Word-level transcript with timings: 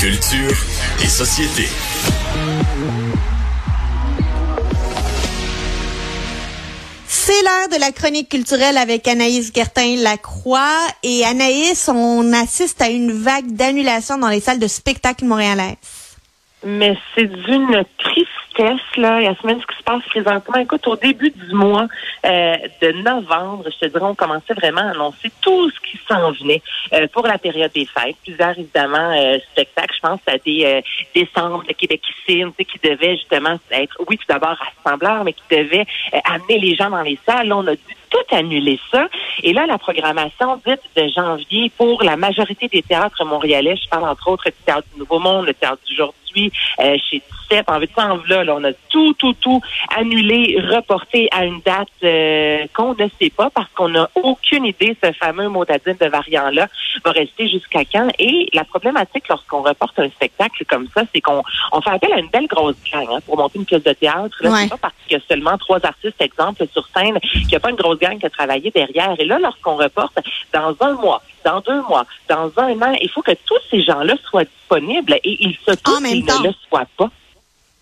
Culture 0.00 0.56
et 1.02 1.06
société. 1.08 1.68
C'est 7.06 7.42
l'heure 7.42 7.68
de 7.70 7.78
la 7.78 7.92
chronique 7.92 8.30
culturelle 8.30 8.78
avec 8.78 9.06
Anaïs 9.06 9.52
Gertin-Lacroix. 9.54 10.86
Et 11.02 11.22
Anaïs, 11.26 11.90
on 11.92 12.32
assiste 12.32 12.80
à 12.80 12.88
une 12.88 13.12
vague 13.12 13.52
d'annulation 13.52 14.16
dans 14.16 14.30
les 14.30 14.40
salles 14.40 14.58
de 14.58 14.68
spectacle 14.68 15.26
montréalaises. 15.26 15.76
Mais 16.64 16.96
c'est 17.14 17.26
d'une 17.26 17.84
tristesse, 17.98 18.29
Il 18.60 19.22
y 19.22 19.26
a 19.26 19.34
semaine 19.36 19.58
ce 19.58 19.66
qui 19.66 19.78
se 19.78 19.82
passe 19.82 20.02
présentement. 20.10 20.58
Écoute, 20.58 20.86
au 20.86 20.96
début 20.96 21.30
du 21.30 21.54
mois 21.54 21.86
euh, 22.26 22.56
de 22.82 22.92
novembre, 22.92 23.64
je 23.66 23.86
te 23.86 23.86
dirais, 23.86 24.04
on 24.04 24.14
commençait 24.14 24.52
vraiment 24.52 24.82
à 24.82 24.90
annoncer 24.90 25.30
tout 25.40 25.70
ce 25.70 25.80
qui 25.80 25.98
s'en 26.06 26.32
venait 26.32 26.60
euh, 26.92 27.06
pour 27.10 27.26
la 27.26 27.38
période 27.38 27.72
des 27.72 27.86
fêtes. 27.86 28.16
Plusieurs, 28.22 28.58
évidemment, 28.58 29.12
euh, 29.16 29.38
spectacles. 29.52 29.94
Je 29.94 30.00
pense 30.00 30.20
à 30.26 30.36
des 30.38 30.64
euh, 30.64 30.80
décembre 31.14 31.64
Québécissime, 31.78 32.52
tu 32.52 32.56
sais, 32.58 32.64
qui 32.66 32.78
devaient 32.86 33.16
justement 33.16 33.58
être, 33.70 33.96
oui, 34.06 34.18
tout 34.18 34.26
d'abord 34.28 34.56
rassembleurs, 34.84 35.24
mais 35.24 35.32
qui 35.32 35.42
devaient 35.50 35.86
euh, 36.12 36.18
amener 36.24 36.58
les 36.58 36.74
gens 36.74 36.90
dans 36.90 37.02
les 37.02 37.18
salles. 37.24 37.48
Là, 37.48 37.56
on 37.56 37.66
a 37.66 37.74
dû 37.74 37.94
tout 38.10 38.34
annuler 38.34 38.78
ça. 38.90 39.08
Et 39.42 39.52
là, 39.52 39.66
la 39.66 39.78
programmation 39.78 40.60
dite 40.66 40.82
de 40.96 41.08
janvier 41.08 41.70
pour 41.76 42.02
la 42.02 42.16
majorité 42.16 42.68
des 42.68 42.82
théâtres 42.82 43.24
montréalais, 43.24 43.76
je 43.82 43.88
parle 43.88 44.08
entre 44.08 44.28
autres 44.28 44.44
du 44.44 44.64
Théâtre 44.64 44.86
du 44.92 45.00
Nouveau 45.00 45.18
Monde, 45.18 45.46
le 45.46 45.54
Théâtre 45.54 45.80
d'aujourd'hui, 45.88 46.52
euh, 46.80 46.96
chez 47.10 47.22
17, 47.50 47.68
en 47.68 47.78
vite 47.78 47.90
en 47.96 48.18
là, 48.28 48.44
là, 48.44 48.54
on 48.56 48.64
a 48.64 48.72
tout, 48.88 49.14
tout, 49.14 49.34
tout 49.40 49.60
annulé, 49.96 50.58
reporté 50.60 51.28
à 51.32 51.44
une 51.44 51.60
date 51.60 51.88
euh, 52.04 52.66
qu'on 52.74 52.94
ne 52.94 53.08
sait 53.20 53.30
pas 53.30 53.50
parce 53.50 53.70
qu'on 53.74 53.88
n'a 53.88 54.08
aucune 54.14 54.66
idée, 54.66 54.96
ce 55.02 55.12
fameux 55.12 55.48
motadine 55.48 55.96
de 56.00 56.06
variant-là 56.06 56.68
va 57.04 57.10
rester 57.12 57.48
jusqu'à 57.48 57.84
quand. 57.84 58.08
Et 58.18 58.48
la 58.52 58.64
problématique 58.64 59.28
lorsqu'on 59.28 59.62
reporte 59.62 59.98
un 59.98 60.08
spectacle 60.10 60.64
comme 60.68 60.86
ça, 60.94 61.02
c'est 61.12 61.20
qu'on 61.20 61.42
on 61.72 61.80
fait 61.80 61.90
appel 61.90 62.12
à 62.12 62.18
une 62.18 62.28
belle 62.28 62.46
grosse 62.46 62.76
gang 62.92 63.06
hein, 63.10 63.18
pour 63.26 63.36
monter 63.36 63.58
une 63.58 63.64
pièce 63.64 63.82
de 63.82 63.92
théâtre. 63.92 64.36
Là, 64.40 64.50
Ouais. 64.50 64.62
C'est 64.62 64.70
pas 64.70 64.78
parce 64.78 64.94
qu'il 65.06 65.16
y 65.16 65.20
a 65.20 65.22
seulement 65.28 65.56
trois 65.58 65.84
artistes, 65.86 66.20
exemple, 66.20 66.66
sur 66.72 66.86
scène, 66.88 67.18
qu'il 67.20 67.46
n'y 67.46 67.54
a 67.54 67.60
pas 67.60 67.70
une 67.70 67.76
grosse 67.76 67.99
gang 68.00 68.18
qui 68.18 68.26
a 68.26 68.30
travaillé 68.30 68.70
derrière. 68.70 69.14
Et 69.18 69.24
là, 69.24 69.38
lorsqu'on 69.38 69.76
reporte 69.76 70.18
dans 70.52 70.74
un 70.80 70.92
mois, 70.94 71.22
dans 71.44 71.60
deux 71.60 71.82
mois, 71.82 72.06
dans 72.28 72.50
un 72.56 72.80
an, 72.82 72.92
il 73.00 73.08
faut 73.10 73.22
que 73.22 73.32
tous 73.46 73.58
ces 73.70 73.82
gens-là 73.82 74.14
soient 74.28 74.44
disponibles 74.44 75.14
et 75.24 75.36
ils 75.44 75.56
se 75.64 75.72
En 75.90 76.00
même 76.00 76.12
qu'ils 76.12 76.26
temps. 76.26 76.40
ne 76.40 76.48
le 76.48 76.54
soient 76.68 76.86
pas. 76.96 77.10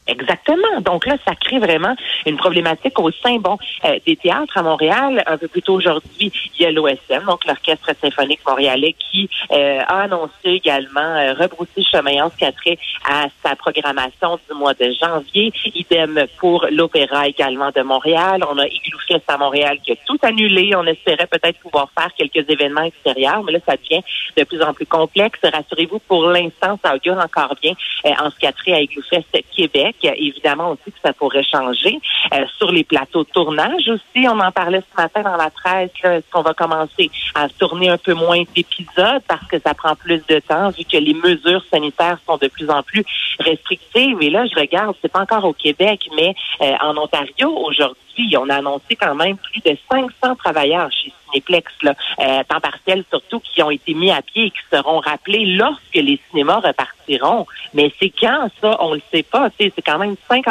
Exactement. 0.09 0.81
Donc 0.81 1.07
là, 1.07 1.17
ça 1.27 1.35
crée 1.35 1.59
vraiment 1.59 1.95
une 2.27 2.37
problématique 2.39 2.99
au 2.99 3.11
sein 3.11 3.37
bon 3.37 3.59
euh, 3.85 3.99
des 4.07 4.17
théâtres 4.17 4.57
à 4.57 4.63
Montréal. 4.63 5.23
Un 5.27 5.37
peu 5.37 5.49
plus 5.49 5.63
tôt 5.63 5.75
aujourd'hui, 5.75 6.33
il 6.59 6.63
y 6.63 6.65
a 6.65 6.73
l'OSM, 6.73 7.27
donc 7.27 7.45
l'Orchestre 7.45 7.91
symphonique 8.01 8.41
montréalais, 8.47 8.95
qui 8.99 9.29
euh, 9.53 9.81
a 9.87 10.03
annoncé 10.03 10.33
également 10.45 11.01
euh, 11.01 11.35
rebrousser 11.35 11.83
chemin 11.83 12.25
en 12.25 12.31
ce 12.31 12.37
qui 12.37 12.47
a 12.47 12.53
trait 12.53 12.79
à 13.07 13.27
sa 13.45 13.55
programmation 13.55 14.39
du 14.49 14.57
mois 14.57 14.75
de 14.75 14.91
janvier. 14.99 15.53
Idem 15.75 16.27
pour 16.39 16.67
l'Opéra 16.71 17.29
également 17.29 17.71
de 17.71 17.83
Montréal. 17.83 18.43
On 18.51 18.59
a 18.59 18.67
Igloo 18.67 18.99
Fest 19.07 19.25
à 19.29 19.37
Montréal 19.37 19.79
qui 19.85 19.93
a 19.93 19.97
tout 20.07 20.19
annulé. 20.23 20.75
On 20.75 20.87
espérait 20.87 21.27
peut-être 21.27 21.59
pouvoir 21.61 21.91
faire 21.97 22.11
quelques 22.17 22.49
événements 22.49 22.83
extérieurs, 22.83 23.43
mais 23.45 23.53
là, 23.53 23.59
ça 23.67 23.77
devient 23.77 24.03
de 24.37 24.45
plus 24.45 24.63
en 24.63 24.73
plus 24.73 24.87
complexe. 24.87 25.41
Rassurez-vous, 25.43 25.99
pour 26.01 26.27
l'instant, 26.29 26.79
ça 26.83 26.95
augure 26.95 27.19
encore 27.19 27.55
bien 27.61 27.75
euh, 28.07 28.11
en 28.21 28.31
ce 28.31 28.39
qui 28.39 28.47
a 28.47 28.53
trait 28.53 28.73
à 28.73 28.81
Igloo 28.81 29.03
Fest 29.09 29.27
Québec. 29.55 29.97
Évidemment 30.05 30.71
aussi 30.71 30.93
que 30.93 30.99
ça 31.03 31.13
pourrait 31.13 31.45
changer. 31.45 31.99
Euh, 32.35 32.45
sur 32.57 32.71
les 32.71 32.85
plateaux 32.85 33.25
de 33.25 33.29
tournage 33.31 33.89
aussi, 33.89 34.27
on 34.29 34.39
en 34.39 34.53
parlait 34.53 34.83
ce 34.91 35.01
matin 35.01 35.23
dans 35.23 35.37
la 35.37 35.51
presse, 35.51 35.91
est-ce 36.03 36.31
qu'on 36.31 36.43
va 36.43 36.55
commencer 36.55 37.11
à 37.35 37.49
tourner 37.49 37.89
un 37.89 37.99
peu 37.99 38.15
moins 38.15 38.43
d'épisodes 38.55 39.23
parce 39.27 39.47
que 39.49 39.59
ça 39.59 39.75
prend 39.75 39.95
plus 39.95 40.23
de 40.29 40.39
temps 40.41 40.71
vu 40.71 40.85
que 40.85 40.97
les 40.97 41.15
mesures 41.15 41.65
sanitaires 41.71 42.19
sont 42.27 42.37
de 42.37 42.49
plus 42.49 42.71
en 42.71 42.83
plus 42.83 43.05
restrictives? 43.39 44.19
Et 44.21 44.31
là, 44.31 44.47
je 44.47 44.59
regarde, 44.59 44.95
c'est 45.01 45.13
pas 45.13 45.23
encore 45.23 45.45
au 45.45 45.53
Québec, 45.53 46.09
mais 46.17 46.35
euh, 46.61 46.73
en 46.81 46.97
Ontario 46.97 47.51
aujourd'hui, 47.51 48.08
on 48.37 48.49
a 48.49 48.57
annoncé 48.57 48.97
quand 48.97 49.15
même 49.15 49.37
plus 49.37 49.61
de 49.61 49.77
500 49.91 50.37
travailleurs 50.37 50.91
chez 50.93 51.13
Cinéplex, 51.27 51.71
là, 51.83 51.95
euh, 52.21 52.43
temps 52.49 52.61
partiel 52.61 53.05
surtout, 53.11 53.41
qui 53.41 53.63
ont 53.63 53.71
été 53.71 53.95
mis 53.95 54.11
à 54.11 54.23
pied 54.23 54.47
et 54.47 54.51
qui 54.51 54.59
seront 54.73 55.01
rappelés 55.01 55.45
lorsque 55.45 55.95
les 55.95 56.19
cinémas 56.31 56.61
repartiront. 56.61 57.47
Mais 57.75 57.93
c'est 58.01 58.11
quand 58.11 58.49
ça, 58.61 58.77
on 58.81 58.95
le 58.95 59.03
sait 59.13 59.23
pas. 59.23 59.51
C'est 59.59 59.73
quand 59.85 59.99
même 59.99 60.17
5, 60.29 60.45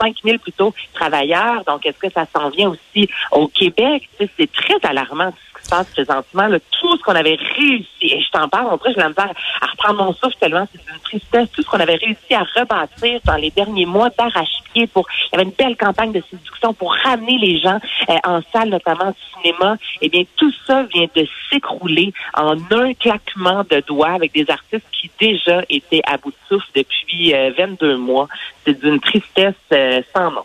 5 0.00 0.16
000 0.24 0.38
plutôt 0.38 0.74
travailleurs. 0.92 1.64
Donc, 1.64 1.86
est-ce 1.86 1.98
que 1.98 2.10
ça 2.10 2.26
s'en 2.34 2.50
vient 2.50 2.70
aussi 2.70 3.08
au 3.30 3.48
Québec? 3.48 4.08
C'est 4.36 4.52
très 4.52 4.76
alarmant 4.82 5.32
se 5.64 5.70
passe 5.70 5.86
présentement. 5.88 6.48
Tout 6.80 6.96
ce 6.96 7.02
qu'on 7.02 7.14
avait 7.14 7.38
réussi, 7.56 7.86
et 8.02 8.20
je 8.20 8.30
t'en 8.30 8.48
parle, 8.48 8.66
en 8.66 8.76
vrai, 8.76 8.92
je 8.92 8.98
la 8.98 9.08
misère 9.08 9.32
à 9.60 9.66
reprendre 9.66 10.04
mon 10.04 10.12
souffle 10.12 10.36
tellement 10.40 10.66
c'est 10.72 10.80
une 10.92 11.00
tristesse. 11.00 11.48
Tout 11.52 11.62
ce 11.62 11.68
qu'on 11.68 11.80
avait 11.80 11.96
réussi 11.96 12.34
à 12.34 12.44
rebâtir 12.56 13.20
dans 13.24 13.36
les 13.36 13.50
derniers 13.50 13.86
mois 13.86 14.10
d'arrache-pied 14.10 14.86
pour, 14.88 15.06
il 15.32 15.36
y 15.36 15.40
avait 15.40 15.44
une 15.44 15.56
belle 15.56 15.76
campagne 15.76 16.12
de 16.12 16.22
séduction 16.30 16.74
pour 16.74 16.94
ramener 17.04 17.38
les 17.38 17.58
gens 17.58 17.78
euh, 18.08 18.14
en 18.24 18.40
salle, 18.52 18.68
notamment 18.68 19.10
au 19.10 19.42
cinéma. 19.42 19.76
Eh 20.00 20.08
bien, 20.08 20.24
tout 20.36 20.52
ça 20.66 20.84
vient 20.84 21.06
de 21.14 21.26
s'écrouler 21.50 22.12
en 22.34 22.56
un 22.70 22.94
claquement 22.94 23.64
de 23.68 23.82
doigts 23.86 24.12
avec 24.12 24.32
des 24.32 24.48
artistes 24.50 24.86
qui 24.92 25.10
déjà 25.20 25.62
étaient 25.68 26.02
à 26.06 26.16
bout 26.16 26.30
de 26.30 26.36
souffle 26.48 26.68
depuis 26.74 27.34
euh, 27.34 27.52
22 27.56 27.96
mois. 27.96 28.28
C'est 28.64 28.80
d'une 28.80 29.00
tristesse 29.00 29.54
euh, 29.72 30.02
sans 30.14 30.30
nom. 30.30 30.44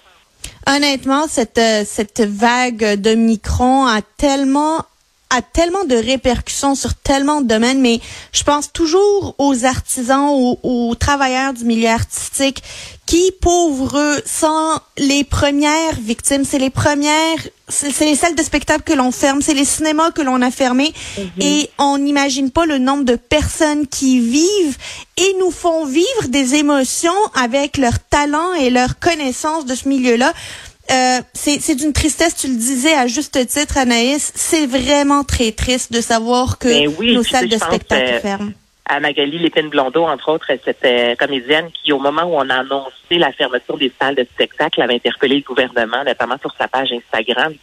Honnêtement, 0.68 1.28
cette, 1.28 1.58
euh, 1.58 1.84
cette 1.86 2.22
vague 2.22 3.02
de 3.02 3.16
Micron 3.16 3.88
a 3.88 4.02
tellement 4.18 4.86
a 5.30 5.42
tellement 5.42 5.84
de 5.86 5.96
répercussions 5.96 6.74
sur 6.74 6.96
tellement 6.96 7.42
de 7.42 7.48
domaines, 7.48 7.82
mais 7.82 8.00
je 8.32 8.44
pense 8.44 8.72
toujours 8.74 9.36
aux 9.38 9.64
artisans, 9.64 10.30
aux, 10.30 10.60
aux 10.64 10.96
travailleurs 10.96 11.54
du 11.54 11.66
milieu 11.66 11.90
artistique 11.90 12.64
qui, 13.06 13.32
pauvres 13.42 13.98
eux, 13.98 14.24
sont 14.26 14.80
les 14.98 15.24
premières 15.24 16.00
victimes. 16.00 16.46
C'est 16.46 16.58
les 16.58 16.70
premières, 16.70 17.40
c'est 17.68 17.92
c'est 17.92 18.06
les 18.06 18.16
salles 18.16 18.36
de 18.36 18.44
spectacle 18.44 18.84
que 18.84 18.94
l'on 18.94 19.12
ferme, 19.12 19.42
c'est 19.42 19.54
les 19.54 19.66
cinémas 19.66 20.12
que 20.12 20.22
l'on 20.22 20.42
a 20.42 20.52
fermés, 20.52 20.94
et 21.40 21.70
on 21.78 21.98
n'imagine 21.98 22.52
pas 22.52 22.66
le 22.66 22.78
nombre 22.78 23.06
de 23.06 23.16
personnes 23.16 23.88
qui 23.88 24.20
vivent 24.20 24.78
et 25.18 25.36
nous 25.40 25.52
font 25.52 25.86
vivre 25.86 26.28
des 26.28 26.56
émotions 26.56 27.12
avec 27.36 27.78
leur 27.78 28.00
talent 28.00 28.54
et 28.54 28.70
leur 28.70 29.00
connaissance 29.00 29.66
de 29.66 29.76
ce 29.76 29.88
milieu-là. 29.88 30.34
Euh, 30.92 31.22
c'est 31.34 31.76
d'une 31.76 31.94
tristesse, 31.94 32.36
tu 32.36 32.48
le 32.48 32.56
disais 32.56 32.94
à 32.94 33.08
juste 33.08 33.46
titre, 33.48 33.78
Anaïs. 33.78 34.32
C'est 34.36 34.66
vraiment 34.66 35.24
très 35.24 35.52
triste 35.52 35.94
de 35.94 36.02
savoir 36.02 36.58
que 36.58 36.68
Ben 36.68 36.94
oui, 36.98 37.14
nos 37.14 37.24
salles 37.24 37.50
sais, 37.50 37.58
de 37.58 37.62
spectacle 37.62 38.14
euh, 38.14 38.20
ferment. 38.20 38.52
à 38.86 39.00
Magali 39.00 39.38
Lépine-Blondeau, 39.38 40.06
entre 40.06 40.30
autres, 40.30 40.48
cette 40.66 40.84
euh, 40.86 41.16
comédienne 41.16 41.70
qui, 41.72 41.94
au 41.94 42.00
moment 42.00 42.24
où 42.24 42.36
on 42.36 42.50
a 42.50 42.56
annoncé 42.56 43.18
la 43.18 43.32
fermeture 43.32 43.78
des 43.78 43.92
salles 44.00 44.16
de 44.16 44.26
spectacle, 44.34 44.82
avait 44.82 44.96
interpellé 44.96 45.36
le 45.36 45.44
gouvernement, 45.44 46.04
notamment 46.04 46.38
sur 46.40 46.54
sa 46.58 46.68
page 46.68 46.90
Instagram, 46.92 47.54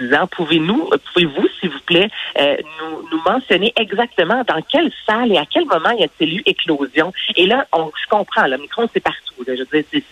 disant 0.00 0.26
pouvez-nous, 0.26 0.90
pouvez-vous, 1.12 1.48
s'il 1.60 1.70
vous 1.70 1.80
plaît, 1.80 2.08
euh, 2.38 2.56
nous, 2.80 3.08
nous 3.10 3.22
mentionner 3.22 3.72
exactement 3.76 4.42
dans 4.46 4.62
quelle 4.62 4.90
salle 5.06 5.32
et 5.32 5.38
à 5.38 5.44
quel 5.46 5.64
moment 5.64 5.90
y 5.90 6.04
a-t-il 6.04 6.38
eu 6.38 6.42
éclosion? 6.46 7.12
Et 7.36 7.46
là, 7.46 7.66
on, 7.72 7.86
je 7.86 8.08
comprends, 8.08 8.46
le 8.46 8.58
micro 8.58 8.84
c'est 8.92 9.00
partout. 9.00 9.27
Je 9.46 9.52
veux 9.52 9.82
dire, 9.82 10.02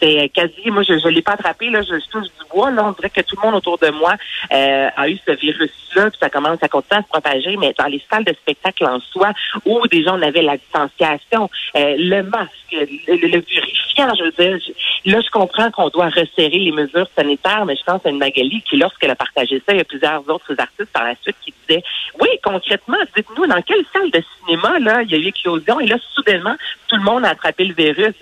c'est- 0.00 0.28
quasi, 0.30 0.70
moi 0.70 0.82
je 0.82 0.92
ne 0.94 1.08
l'ai 1.10 1.22
pas 1.22 1.32
attrapé, 1.32 1.70
là, 1.70 1.82
je, 1.82 1.94
je 1.98 2.08
touche 2.10 2.24
du 2.26 2.48
bois. 2.50 2.70
Là, 2.70 2.84
on 2.86 2.92
dirait 2.92 3.10
que 3.10 3.20
tout 3.22 3.36
le 3.36 3.42
monde 3.46 3.56
autour 3.56 3.78
de 3.78 3.90
moi 3.90 4.14
euh, 4.52 4.88
a 4.96 5.08
eu 5.08 5.18
ce 5.26 5.32
virus-là, 5.32 6.10
puis 6.10 6.18
ça 6.20 6.30
commence 6.30 6.62
à 6.62 6.68
continuer 6.68 7.00
à 7.00 7.02
se 7.02 7.08
propager. 7.08 7.56
Mais 7.56 7.74
dans 7.78 7.86
les 7.86 8.02
salles 8.10 8.24
de 8.24 8.32
spectacle 8.34 8.84
en 8.86 9.00
soi, 9.00 9.32
où 9.64 9.86
déjà 9.88 10.14
on 10.14 10.22
avait 10.22 10.42
la 10.42 10.56
distanciation, 10.56 11.50
euh, 11.76 11.94
le 11.98 12.22
masque, 12.22 12.52
le, 12.72 13.14
le, 13.16 13.40
vérifiant, 13.40 14.12
je 14.18 14.24
veux 14.24 14.32
dire, 14.38 14.58
je- 15.04 15.10
là 15.10 15.20
je 15.20 15.30
comprends 15.30 15.70
qu'on 15.70 15.88
doit 15.88 16.08
resserrer 16.08 16.58
les 16.58 16.72
mesures 16.72 17.08
sanitaires, 17.16 17.64
mais 17.66 17.76
je 17.76 17.82
pense 17.84 18.04
à 18.06 18.10
une 18.10 18.18
Magali 18.18 18.62
qui, 18.62 18.76
lorsqu'elle 18.76 19.10
a 19.10 19.16
partagé 19.16 19.60
ça, 19.66 19.72
il 19.74 19.78
y 19.78 19.80
a 19.80 19.84
plusieurs 19.84 20.28
autres 20.30 20.54
artistes 20.58 20.92
par 20.92 21.04
la 21.04 21.14
suite 21.22 21.36
qui 21.44 21.52
disaient, 21.68 21.82
oui, 22.20 22.28
concrètement, 22.42 22.98
dites-nous 23.16 23.46
dans 23.46 23.62
quelle 23.62 23.84
salle 23.92 24.10
de 24.10 24.22
cinéma 24.46 24.78
là 24.78 25.02
il 25.02 25.10
y 25.10 25.14
a 25.14 25.18
eu 25.18 25.26
éclosion 25.26 25.80
et 25.80 25.86
là 25.86 25.96
soudainement 26.14 26.54
tout 26.88 26.96
le 26.96 27.02
monde 27.02 27.24
a 27.24 27.30
attrapé 27.30 27.64
le 27.64 27.74
virus. 27.74 28.14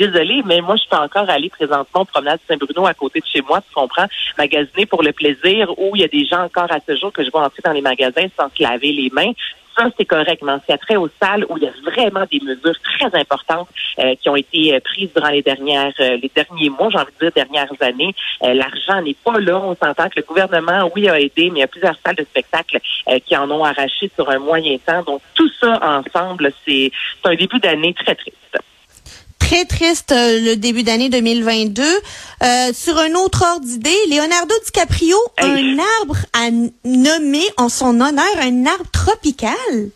Désolée, 0.00 0.42
mais 0.46 0.60
moi 0.62 0.76
je 0.76 0.88
peux 0.88 0.96
encore 0.96 1.28
aller 1.28 1.50
présentement 1.50 2.00
au 2.02 2.04
promenade 2.04 2.40
Saint-Bruno 2.48 2.86
à 2.86 2.94
côté 2.94 3.20
de 3.20 3.26
chez 3.26 3.42
moi, 3.42 3.60
tu 3.60 3.72
comprends, 3.74 4.06
magasiner 4.38 4.86
pour 4.86 5.02
le 5.02 5.12
plaisir, 5.12 5.78
où 5.78 5.94
il 5.94 6.00
y 6.00 6.04
a 6.04 6.08
des 6.08 6.24
gens 6.24 6.42
encore 6.44 6.72
à 6.72 6.78
ce 6.86 6.96
jour 6.96 7.12
que 7.12 7.22
je 7.24 7.30
vois 7.30 7.44
entrer 7.44 7.62
dans 7.64 7.72
les 7.72 7.82
magasins 7.82 8.26
sans 8.38 8.48
se 8.48 8.62
laver 8.62 8.92
les 8.92 9.10
mains. 9.10 9.32
Ça, 9.76 9.84
c'est 9.96 10.04
correct, 10.04 10.42
mais 10.42 10.52
c'est 10.66 10.76
trait 10.78 10.96
aux 10.96 11.08
salles 11.22 11.46
où 11.48 11.56
il 11.56 11.62
y 11.62 11.66
a 11.66 11.72
vraiment 11.84 12.26
des 12.30 12.40
mesures 12.40 12.78
très 12.82 13.10
importantes 13.18 13.68
euh, 14.00 14.14
qui 14.20 14.28
ont 14.28 14.36
été 14.36 14.74
euh, 14.74 14.80
prises 14.80 15.10
durant 15.14 15.28
les 15.28 15.42
dernières, 15.42 15.92
euh, 16.00 16.16
les 16.20 16.30
derniers 16.34 16.70
mois, 16.70 16.88
j'ai 16.90 16.98
envie 16.98 17.12
de 17.20 17.26
dire 17.26 17.32
dernières 17.44 17.72
années. 17.80 18.14
Euh, 18.42 18.52
L'argent 18.52 19.00
n'est 19.00 19.16
pas 19.24 19.38
là. 19.38 19.58
On 19.58 19.76
s'entend 19.76 20.08
que 20.08 20.16
le 20.16 20.22
gouvernement, 20.22 20.90
oui, 20.94 21.08
a 21.08 21.20
aidé, 21.20 21.50
mais 21.50 21.60
il 21.60 21.60
y 21.60 21.62
a 21.62 21.68
plusieurs 21.68 21.96
salles 22.04 22.16
de 22.16 22.24
spectacle 22.24 22.80
euh, 23.08 23.18
qui 23.24 23.36
en 23.36 23.48
ont 23.50 23.64
arraché 23.64 24.10
sur 24.14 24.28
un 24.28 24.40
moyen 24.40 24.76
temps. 24.78 25.02
Donc, 25.04 25.22
tout 25.34 25.50
ça 25.60 25.78
ensemble, 25.82 26.52
c'est 26.66 26.90
un 27.24 27.34
début 27.36 27.60
d'année 27.60 27.94
très 27.94 28.16
triste. 28.16 28.58
Très 29.50 29.64
triste 29.64 30.12
euh, 30.12 30.38
le 30.38 30.54
début 30.54 30.84
d'année 30.84 31.08
2022. 31.08 31.82
Euh, 31.82 32.72
sur 32.72 32.96
un 32.98 33.14
autre 33.14 33.42
ordre 33.42 33.66
d'idée, 33.66 33.96
Leonardo 34.08 34.54
DiCaprio, 34.64 35.16
Hey. 35.38 35.74
un 35.74 35.78
arbre 35.98 36.18
à 36.32 36.50
nommer 36.84 37.42
en 37.56 37.68
son 37.68 38.00
honneur 38.00 38.30
un 38.40 38.66
arbre 38.66 38.88
tropical. 38.92 39.90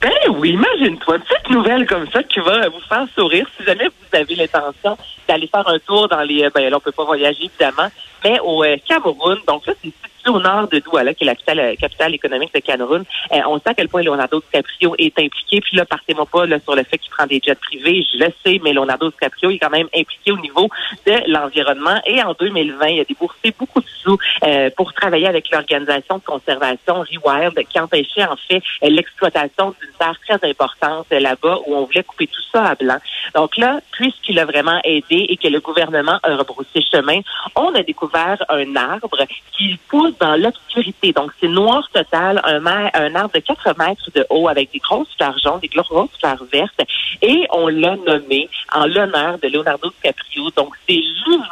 Ben 0.00 0.12
oui, 0.36 0.50
imagine-toi, 0.50 1.16
une 1.16 1.22
petite 1.22 1.50
nouvelle 1.50 1.84
comme 1.88 2.08
ça 2.12 2.22
qui 2.22 2.38
va 2.38 2.68
vous 2.68 2.80
faire 2.88 3.04
sourire 3.16 3.44
si 3.58 3.64
jamais 3.64 3.88
vous 3.88 4.16
avez 4.16 4.36
l'intention 4.36 4.96
d'aller 5.26 5.48
faire 5.48 5.66
un 5.66 5.80
tour 5.80 6.06
dans 6.06 6.22
les... 6.22 6.48
Ben 6.54 6.70
là, 6.70 6.76
on 6.76 6.80
peut 6.80 6.92
pas 6.92 7.04
voyager, 7.04 7.46
évidemment, 7.46 7.88
mais 8.22 8.38
au 8.38 8.62
euh, 8.62 8.76
Cameroun. 8.88 9.38
Donc 9.48 9.66
là, 9.66 9.72
c'est 9.82 9.90
au 10.28 10.40
nord 10.40 10.68
de 10.68 10.78
Douala, 10.78 11.14
qui 11.14 11.24
est 11.24 11.26
la 11.26 11.34
capitale, 11.34 11.58
euh, 11.60 11.74
capitale 11.76 12.14
économique 12.14 12.54
de 12.54 12.60
Cameroun. 12.60 13.04
Euh, 13.32 13.40
on 13.46 13.58
sait 13.58 13.70
à 13.70 13.74
quel 13.74 13.88
point 13.88 14.02
Leonardo 14.02 14.40
DiCaprio 14.40 14.94
est 14.98 15.18
impliqué. 15.18 15.60
Puis 15.60 15.76
là, 15.76 15.84
partez-moi 15.84 16.26
pas 16.26 16.46
sur 16.60 16.74
le 16.74 16.82
fait 16.84 16.98
qu'il 16.98 17.10
prend 17.10 17.26
des 17.26 17.40
jets 17.42 17.54
privés. 17.54 18.04
Je 18.12 18.18
le 18.18 18.32
sais, 18.44 18.60
mais 18.62 18.72
Leonardo 18.72 19.10
DiCaprio 19.10 19.50
est 19.50 19.58
quand 19.58 19.70
même 19.70 19.88
impliqué 19.94 20.32
au 20.32 20.38
niveau 20.38 20.68
de 21.06 21.30
l'environnement. 21.32 22.00
Et 22.06 22.22
en 22.22 22.34
2020, 22.38 22.86
il 22.88 23.00
a 23.00 23.04
déboursé 23.04 23.54
beaucoup 23.58 23.80
de 23.80 23.86
sous 24.02 24.18
euh, 24.44 24.70
pour 24.76 24.92
travailler 24.92 25.26
avec 25.26 25.50
l'organisation 25.50 26.18
de 26.18 26.22
conservation 26.24 27.02
Rewild, 27.02 27.54
qui 27.68 27.78
empêchait 27.78 28.24
en 28.24 28.36
fait 28.36 28.62
l'exploitation 28.82 29.74
d'une 29.80 29.92
terre 29.98 30.18
très 30.26 30.48
importante 30.48 31.06
là-bas 31.10 31.58
où 31.66 31.76
on 31.76 31.84
voulait 31.84 32.02
couper 32.02 32.26
tout 32.26 32.42
ça 32.52 32.64
à 32.64 32.74
blanc. 32.74 32.98
Donc 33.34 33.56
là, 33.56 33.80
puisqu'il 33.92 34.38
a 34.38 34.44
vraiment 34.44 34.80
aidé 34.84 35.26
et 35.28 35.36
que 35.36 35.48
le 35.48 35.60
gouvernement 35.60 36.18
a 36.22 36.36
rebroussé 36.36 36.82
chemin, 36.82 37.20
on 37.54 37.74
a 37.74 37.82
découvert 37.82 38.42
un 38.48 38.76
arbre 38.76 39.24
qui 39.56 39.78
pousse 39.88 40.11
dans 40.20 40.36
l'obscurité. 40.36 41.12
Donc, 41.12 41.30
c'est 41.40 41.48
noir 41.48 41.88
total, 41.92 42.40
un, 42.44 43.14
arbre 43.14 43.34
de 43.34 43.40
4 43.40 43.78
mètres 43.78 44.10
de 44.14 44.26
haut 44.30 44.48
avec 44.48 44.72
des 44.72 44.78
grosses 44.78 45.14
fleurs 45.16 45.38
jaunes, 45.38 45.60
des 45.60 45.68
grosses 45.68 46.10
fleurs 46.18 46.44
vertes. 46.52 46.80
Et 47.20 47.46
on 47.50 47.68
l'a 47.68 47.96
nommé 47.96 48.48
en 48.74 48.86
l'honneur 48.86 49.38
de 49.38 49.48
Leonardo 49.48 49.90
DiCaprio. 49.90 50.50
Donc, 50.56 50.74
c'est 50.88 50.94
Rio 50.94 51.42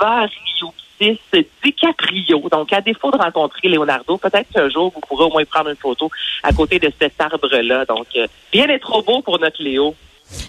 DiCaprio. 1.65 2.49
Donc, 2.51 2.73
à 2.73 2.81
défaut 2.81 3.11
de 3.11 3.17
rencontrer 3.17 3.69
Leonardo, 3.69 4.19
peut-être 4.19 4.49
qu'un 4.53 4.69
jour, 4.69 4.93
vous 4.95 5.01
pourrez 5.01 5.25
au 5.25 5.31
moins 5.31 5.45
prendre 5.45 5.71
une 5.71 5.77
photo 5.77 6.11
à 6.43 6.53
côté 6.53 6.79
de 6.79 6.93
cet 6.99 7.21
arbre-là. 7.21 7.85
Donc, 7.87 8.07
euh, 8.17 8.27
bien 8.53 8.69
est 8.69 8.79
trop 8.79 9.03
beau 9.03 9.23
pour 9.23 9.39
notre 9.39 9.63
Léo. 9.63 9.95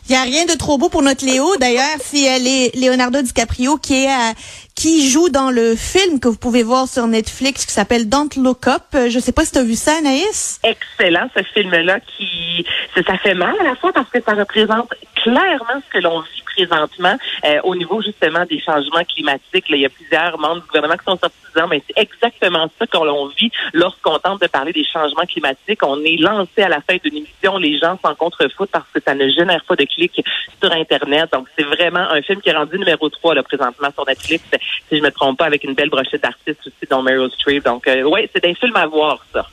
Il 0.07 0.11
n'y 0.11 0.17
a 0.17 0.23
rien 0.23 0.45
de 0.45 0.53
trop 0.57 0.77
beau 0.77 0.89
pour 0.89 1.01
notre 1.01 1.25
Léo. 1.25 1.55
D'ailleurs, 1.57 1.97
c'est 1.99 2.29
euh, 2.29 2.69
Leonardo 2.75 3.21
DiCaprio 3.21 3.77
qui 3.77 4.05
est 4.05 4.09
euh, 4.09 4.33
qui 4.75 5.09
joue 5.09 5.29
dans 5.29 5.51
le 5.51 5.75
film 5.75 6.19
que 6.19 6.27
vous 6.27 6.37
pouvez 6.37 6.63
voir 6.63 6.87
sur 6.87 7.07
Netflix 7.07 7.65
qui 7.65 7.73
s'appelle 7.73 8.09
Don't 8.09 8.29
Look 8.37 8.67
Up. 8.67 8.83
Euh, 8.95 9.09
je 9.09 9.19
sais 9.19 9.31
pas 9.31 9.45
si 9.45 9.51
tu 9.51 9.59
as 9.59 9.63
vu 9.63 9.75
ça, 9.75 9.97
Anaïs. 9.97 10.59
Excellent, 10.63 11.29
ce 11.35 11.43
film-là 11.43 11.99
qui 11.99 12.65
ça 12.95 13.17
fait 13.17 13.33
mal 13.33 13.55
à 13.59 13.63
la 13.63 13.75
fois 13.75 13.91
parce 13.93 14.09
que 14.09 14.21
ça 14.21 14.33
représente 14.33 14.89
clairement 15.15 15.81
ce 15.85 15.97
que 15.97 16.03
l'on 16.03 16.21
vit 16.21 16.40
présentement 16.65 17.17
euh, 17.45 17.59
au 17.63 17.75
niveau 17.75 18.01
justement 18.01 18.45
des 18.45 18.59
changements 18.59 19.03
climatiques. 19.03 19.65
Il 19.69 19.77
y 19.77 19.85
a 19.85 19.89
plusieurs 19.89 20.37
membres 20.39 20.61
du 20.61 20.67
gouvernement 20.67 20.97
qui 20.97 21.05
sont 21.05 21.17
sortis 21.17 21.35
disant 21.53 21.67
mais 21.67 21.81
c'est 21.87 22.01
exactement 22.01 22.69
ça 22.79 22.87
qu'on 22.87 23.27
vit 23.27 23.51
lorsqu'on 23.73 24.17
tente 24.19 24.41
de 24.41 24.47
parler 24.47 24.73
des 24.73 24.85
changements 24.85 25.25
climatiques. 25.25 25.83
On 25.83 26.03
est 26.03 26.17
lancé 26.17 26.61
à 26.61 26.69
la 26.69 26.81
fin 26.81 26.97
d'une 27.03 27.17
émission, 27.17 27.57
les 27.57 27.77
gens 27.77 27.97
s'en 28.03 28.15
contrefoutent 28.15 28.71
parce 28.71 28.87
que 28.93 28.99
ça 29.05 29.15
ne 29.15 29.29
génère 29.29 29.63
pas 29.65 29.75
de 29.75 29.85
clics 29.85 30.23
sur 30.61 30.71
Internet. 30.71 31.29
Donc 31.33 31.47
c'est 31.57 31.65
vraiment 31.65 31.99
un 31.99 32.21
film 32.21 32.41
qui 32.41 32.49
est 32.49 32.55
rendu 32.55 32.77
numéro 32.77 33.09
3 33.09 33.35
là, 33.35 33.43
présentement 33.43 33.89
sur 33.93 34.05
Netflix, 34.05 34.43
si 34.89 34.97
je 34.97 35.01
me 35.01 35.11
trompe 35.11 35.37
pas, 35.37 35.45
avec 35.45 35.63
une 35.63 35.73
belle 35.73 35.89
brochette 35.89 36.21
d'artistes 36.21 36.61
aussi 36.65 36.89
dont 36.89 37.01
Meryl 37.01 37.29
Streep. 37.31 37.63
Donc 37.65 37.87
euh, 37.87 38.03
ouais, 38.03 38.29
c'est 38.33 38.45
un 38.45 38.53
film 38.53 38.75
à 38.75 38.87
voir 38.87 39.23
ça 39.33 39.45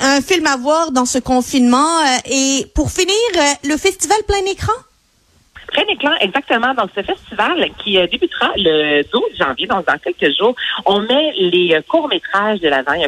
un 0.00 0.20
film 0.20 0.44
à 0.46 0.56
voir 0.56 0.90
dans 0.90 1.04
ce 1.04 1.18
confinement. 1.18 2.00
Euh, 2.00 2.30
et 2.30 2.66
pour 2.74 2.90
finir, 2.90 3.14
le 3.62 3.76
festival 3.76 4.18
plein 4.26 4.44
écran? 4.50 4.72
Très 5.74 5.92
éclat, 5.92 6.16
exactement. 6.20 6.72
Donc, 6.74 6.90
ce 6.94 7.02
festival 7.02 7.68
qui 7.82 7.98
euh, 7.98 8.06
débutera 8.06 8.52
le 8.56 9.02
12 9.12 9.22
janvier, 9.36 9.66
donc 9.66 9.84
dans 9.86 9.98
quelques 9.98 10.32
jours, 10.38 10.54
on 10.86 11.00
met 11.00 11.32
les 11.36 11.74
euh, 11.74 11.80
courts-métrages 11.88 12.60
de 12.60 12.68
l'avant. 12.68 12.92
Il 12.92 13.00